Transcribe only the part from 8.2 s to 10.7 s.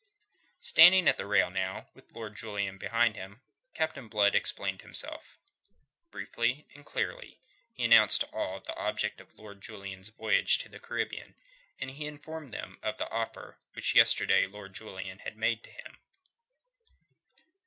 to all the object of Lord Julian's voyage to